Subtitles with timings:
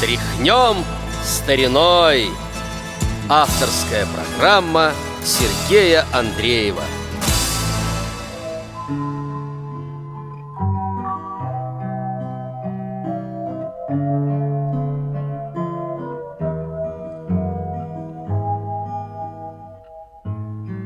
[0.00, 0.84] Тряхнем
[1.24, 2.28] стариной.
[3.28, 4.92] Авторская программа
[5.24, 6.84] Сергея Андреева.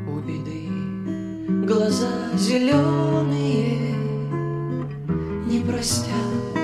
[0.09, 3.95] У беды глаза зеленые
[5.47, 6.62] Не простят,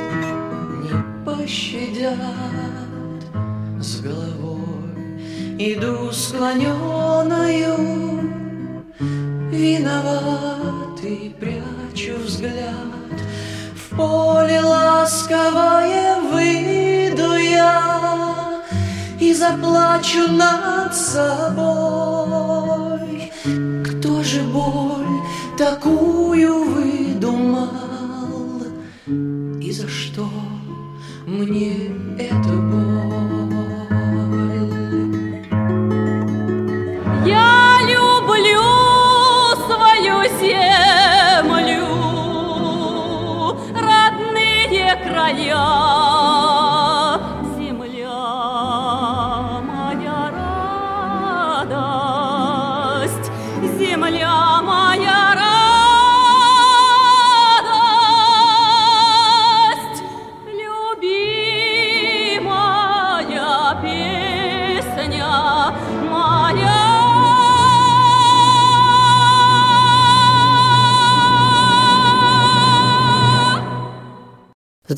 [1.48, 2.14] пощадят
[3.80, 5.22] С головой.
[5.58, 7.74] Иду склоненную
[9.50, 13.16] Виноватый прячу взгляд.
[13.74, 18.62] В поле ласковое выйду я
[19.18, 21.32] И заплачу над собой.
[23.86, 25.22] Кто же боль
[25.57, 26.78] такую выдумал
[31.29, 31.88] мне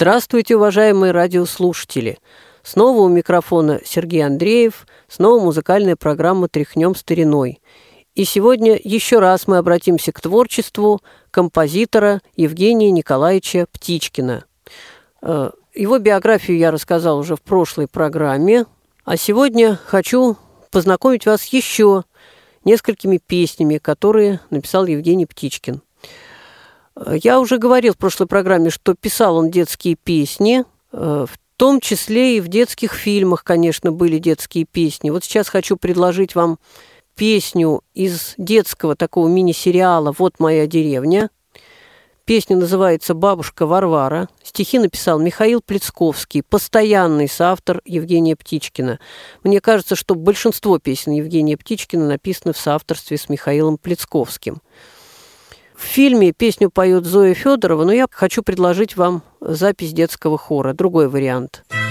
[0.00, 2.20] Здравствуйте, уважаемые радиослушатели!
[2.62, 7.60] Снова у микрофона Сергей Андреев, снова музыкальная программа «Тряхнем стариной».
[8.14, 14.44] И сегодня еще раз мы обратимся к творчеству композитора Евгения Николаевича Птичкина.
[15.20, 18.64] Э, Его биографию я рассказал уже в прошлой программе,
[19.04, 20.38] а сегодня хочу
[20.70, 22.04] познакомить вас еще
[22.64, 25.82] несколькими песнями, которые написал Евгений Птичкин.
[27.06, 32.36] Я уже говорил в прошлой программе, что писал он детские песни, э, в том числе
[32.36, 35.10] и в детских фильмах, конечно, были детские песни.
[35.10, 36.58] Вот сейчас хочу предложить вам
[37.16, 41.30] песню из детского такого мини-сериала «Вот моя деревня».
[42.24, 44.28] Песня называется «Бабушка Варвара».
[44.42, 49.00] Стихи написал Михаил Плецковский, постоянный соавтор Евгения Птичкина.
[49.42, 54.62] Мне кажется, что большинство песен Евгения Птичкина написаны в соавторстве с Михаилом Плецковским.
[55.80, 61.08] В фильме песню поет Зоя Федорова, но я хочу предложить вам запись детского хора, другой
[61.08, 61.64] вариант.
[61.70, 61.89] Наша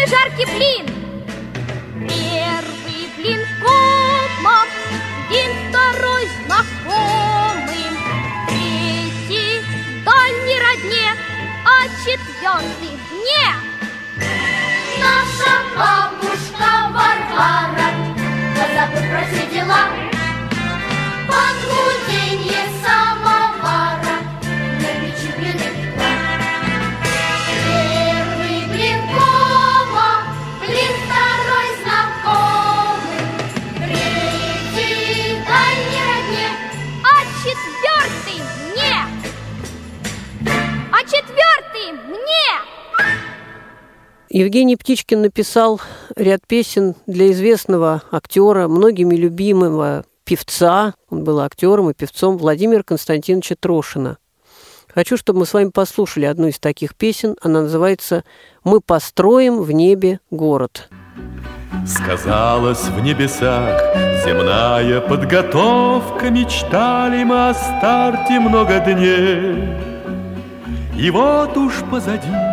[0.00, 0.86] Вкусный жаркий блин.
[2.08, 4.64] Первый блин кома
[5.28, 7.94] Блин второй знакомым
[8.48, 9.62] Третий
[10.04, 11.08] дальний родне
[11.66, 11.68] А
[12.04, 13.48] четвертый мне.
[15.00, 17.88] Наша бабушка Варвара
[18.54, 19.82] Глаза бы просидела.
[21.28, 23.49] Под гуденье самовара
[44.40, 45.82] Евгений Птичкин написал
[46.16, 53.54] ряд песен для известного актера, многими любимого певца, он был актером и певцом Владимира Константиновича
[53.60, 54.16] Трошина.
[54.94, 57.36] Хочу, чтобы мы с вами послушали одну из таких песен.
[57.42, 58.24] Она называется
[58.64, 60.88] «Мы построим в небе город».
[61.86, 63.78] Сказалась в небесах
[64.24, 69.68] земная подготовка, Мечтали мы о старте много дней.
[70.98, 72.49] И вот уж позади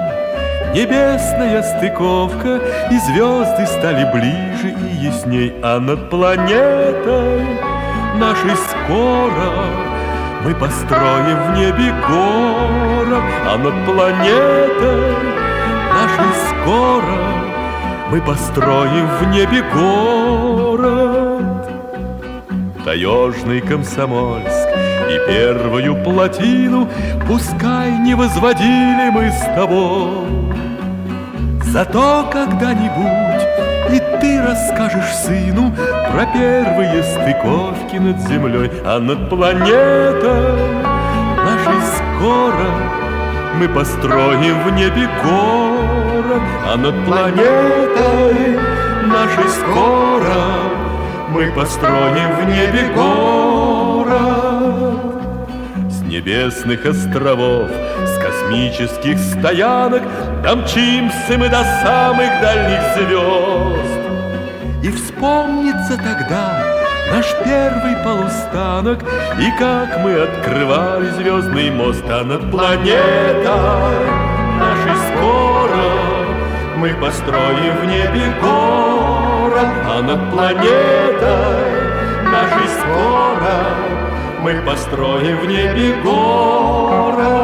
[0.73, 2.61] Небесная стыковка,
[2.91, 7.45] и звезды стали ближе и ясней, а над планетой
[8.19, 9.51] нашей скоро
[10.43, 15.15] мы построим в небе город, а над планетой
[15.93, 17.17] нашей скоро
[18.11, 20.87] мы построим в небе город.
[22.85, 24.56] Таежный Комсомольск
[25.09, 26.87] и первую плотину
[27.27, 30.27] Пускай не возводили мы с тобой,
[31.63, 33.47] Зато когда-нибудь
[33.89, 35.71] и ты расскажешь сыну
[36.11, 40.57] Про первые стыковки над землей А над планетой
[41.37, 42.67] нашей скоро
[43.55, 48.59] Мы построим в небе город А над планетой
[49.07, 50.35] нашей скоро
[51.29, 53.76] Мы построим в небе город
[55.89, 57.69] С небесных островов
[58.47, 60.03] космических стоянок
[60.43, 63.99] Домчимся мы до самых дальних звезд.
[64.83, 66.63] И вспомнится тогда
[67.11, 68.99] наш первый полустанок
[69.39, 73.45] И как мы открывали звездный мост А над планетой
[74.59, 75.83] нашей скоро
[76.77, 79.67] Мы построим в небе город.
[79.89, 81.77] А над планетой
[82.23, 83.86] нашей скоро
[84.47, 87.36] мы построим в небе город.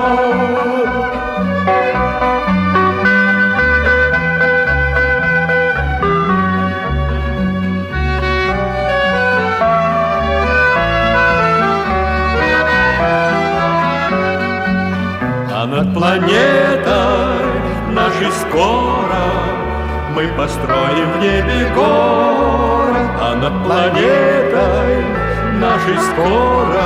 [26.11, 26.83] Скоро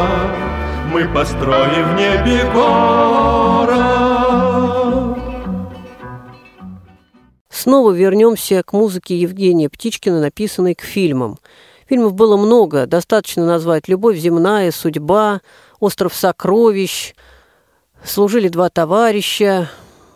[0.91, 3.97] Мы построим в небе город.
[7.49, 11.37] Снова вернемся к музыке Евгения Птичкина, написанной к фильмам.
[11.89, 15.41] Фильмов было много, достаточно назвать «Любовь земная», «Судьба»,
[15.79, 17.13] «Остров сокровищ»,
[18.03, 19.69] служили два товарища,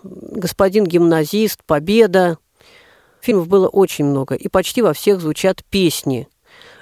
[0.03, 2.37] господин гимназист, победа.
[3.21, 6.27] Фильмов было очень много, и почти во всех звучат песни.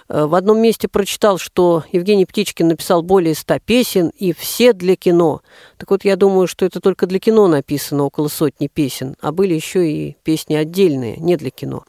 [0.09, 4.95] Э, в одном месте прочитал, что Евгений Птичкин написал более ста песен, и все для
[4.95, 5.41] кино.
[5.77, 9.53] Так вот, я думаю, что это только для кино написано около сотни песен, а были
[9.53, 11.83] еще и песни отдельные, не для кино.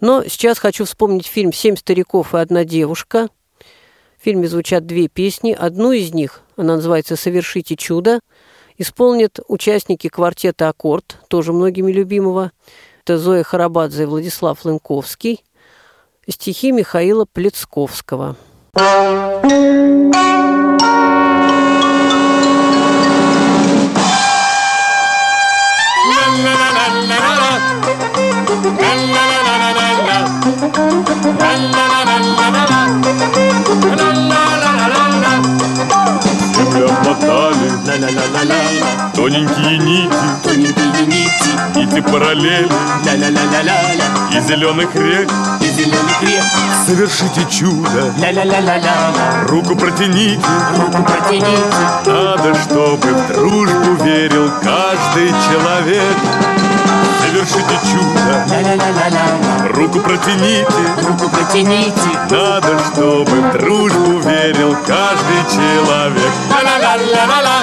[0.00, 3.28] Но сейчас хочу вспомнить фильм «Семь стариков и одна девушка»,
[4.18, 5.50] в фильме звучат две песни.
[5.50, 8.20] Одну из них, она называется «Совершите чудо»,
[8.78, 12.52] исполнят участники квартета «Аккорд», тоже многими любимого.
[13.02, 15.42] Это Зоя Харабадзе и Владислав Лынковский.
[16.28, 18.36] Стихи Михаила Плецковского.
[39.14, 40.10] Тоненькие нити,
[40.42, 41.32] тоненькие нити.
[41.78, 42.68] И ты параллели.
[43.04, 45.28] Ля-ля-ля-ля-ля И зеленых рек.
[45.60, 46.44] И зеленых рек
[46.86, 48.12] Совершите чудо.
[48.18, 49.46] Ля-ля-ля-ля-ля.
[49.48, 50.42] Руку протяните.
[50.76, 51.62] Руку протяните.
[52.06, 56.16] Надо, чтобы в дружбу верил каждый человек.
[57.20, 58.44] Совершите чудо.
[58.50, 59.68] Ля-ля-ля-ля-ля.
[59.74, 60.66] Руку протяните.
[61.06, 62.10] Руку протяните.
[62.30, 66.32] Надо, чтобы в дружбу верил каждый человек.
[66.50, 67.62] Ла-ла-ла-ла-ла-ла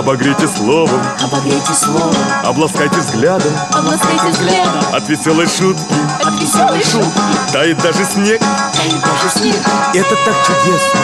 [0.00, 2.14] Обогрейте словом, Обогрейте словом.
[2.42, 3.52] Обласкайте взглядом.
[3.70, 4.82] Обласкайте взглядом.
[4.94, 5.82] От веселой шутки.
[6.24, 7.20] От веселой шутки.
[7.52, 8.40] Тает даже снег.
[8.40, 9.56] Тает даже снег.
[9.92, 11.00] Это так чудесно,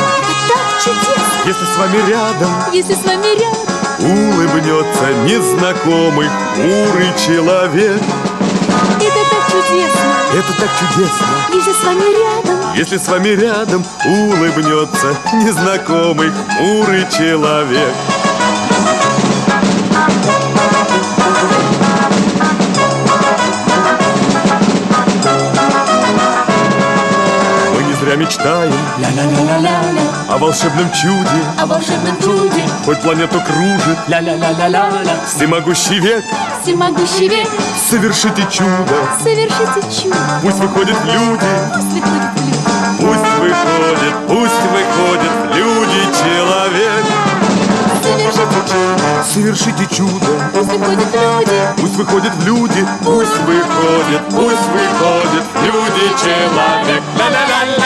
[0.49, 1.45] Так чудесно.
[1.45, 3.77] Если с вами рядом Если с вами рядом.
[3.99, 8.01] Улыбнется незнакомый хмурый человек.
[8.01, 10.17] Это так чудесно.
[10.33, 12.75] Это так чудесно, Если с вами рядом.
[12.75, 17.93] Если с вами рядом улыбнется незнакомый хмурый человек.
[30.47, 31.43] Волшебном чуде.
[31.61, 32.63] О волшебном чуде.
[32.85, 33.99] Хоть планету кружит.
[34.07, 36.25] Ля-ля-ля-ля-ля-ля, Всемогущий век.
[36.63, 37.49] Всемогущий век,
[37.91, 38.95] Совершите чудо.
[39.21, 40.17] Совершите чудо.
[40.43, 41.51] Пусть выходит в люди.
[41.75, 42.77] Пусть выходит в люди.
[43.01, 47.05] Пусть выходит, пусть выходит люди человек.
[48.03, 50.33] Совершите чудо, Совершите чудо.
[50.55, 51.61] Пусть выходит в люди.
[51.77, 52.87] Пусть выходит в люди.
[53.03, 57.03] Пусть выходит, пусть выходит в люди человек.
[57.19, 57.86] Ля-ля-ля-ля-ля-ля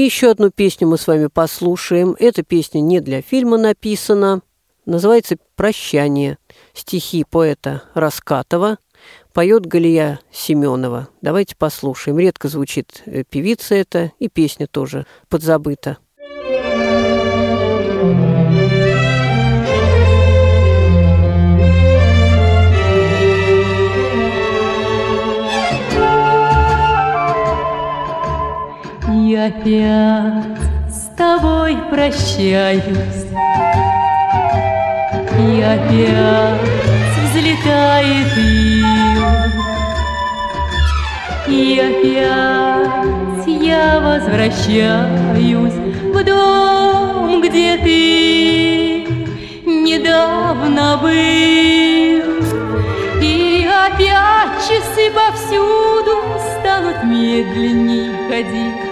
[0.00, 2.16] И еще одну песню мы с вами послушаем.
[2.18, 4.40] Эта песня не для фильма написана.
[4.86, 6.38] Называется «Прощание».
[6.72, 8.78] Стихи поэта Раскатова.
[9.34, 11.10] Поет Галия Семенова.
[11.20, 12.18] Давайте послушаем.
[12.18, 15.98] Редко звучит э, певица эта, и песня тоже подзабыта.
[29.30, 30.58] И опять
[30.90, 32.82] с тобой прощаюсь.
[35.38, 36.60] И опять
[37.22, 39.52] взлетает июнь.
[41.46, 45.74] И опять я возвращаюсь
[46.12, 49.04] В дом, где ты
[49.64, 51.10] недавно был.
[53.22, 56.16] И опять часы повсюду
[56.58, 58.89] станут медленней ходить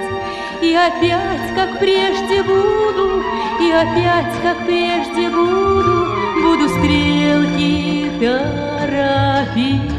[0.60, 3.22] И опять, как прежде буду,
[3.60, 6.08] и опять, как прежде буду
[6.42, 9.97] Буду стрелки торопить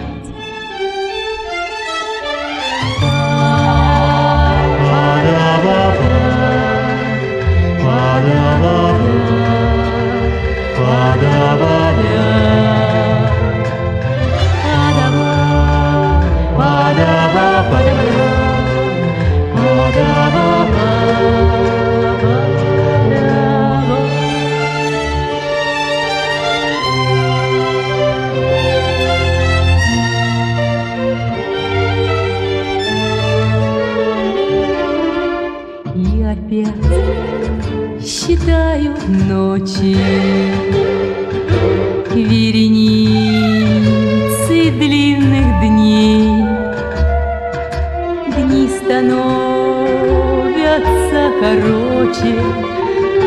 [51.29, 52.35] становятся короче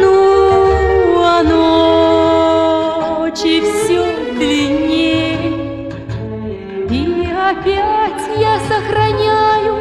[0.00, 1.42] Ну, а
[3.22, 4.02] ночи все
[4.36, 5.36] длиннее
[6.90, 9.74] И опять я сохраняю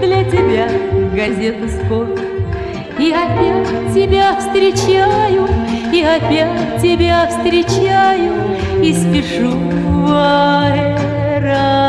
[0.00, 0.68] для тебя
[1.14, 2.20] газету «Скорбь».
[2.96, 5.48] И опять тебя встречаю,
[5.92, 8.32] и опять тебя встречаю,
[8.80, 10.12] и спешу в
[11.42, 11.84] аэропорт.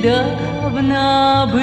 [0.00, 1.60] Недавно был.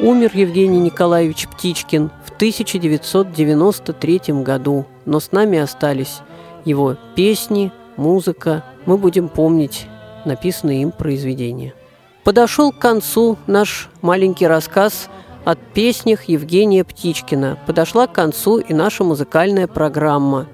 [0.00, 6.20] Умер Евгений Николаевич Птичкин в 1993 году, но с нами остались
[6.64, 8.64] его песни, музыка.
[8.86, 9.86] Мы будем помнить
[10.24, 11.74] написанные им произведения.
[12.24, 15.08] Подошел к концу наш маленький рассказ
[15.44, 17.58] о песнях Евгения Птичкина.
[17.66, 20.46] Подошла к концу и наша музыкальная программа.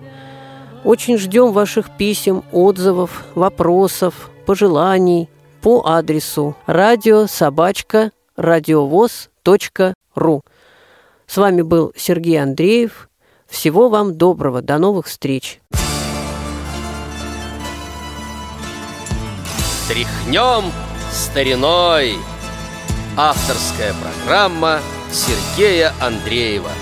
[0.84, 5.28] Очень ждем ваших писем, отзывов, вопросов, пожеланий
[5.64, 10.42] по адресу радио собачка радиовоз.ру.
[11.26, 13.08] С вами был Сергей Андреев.
[13.46, 14.60] Всего вам доброго.
[14.60, 15.62] До новых встреч.
[19.88, 20.70] Тряхнем
[21.10, 22.18] стариной.
[23.16, 24.80] Авторская программа
[25.10, 26.72] Сергея Андреева.